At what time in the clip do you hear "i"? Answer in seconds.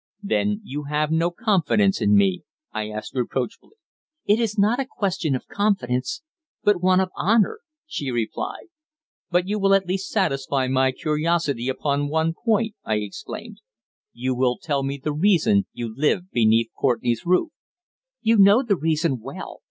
2.71-2.89, 12.83-12.95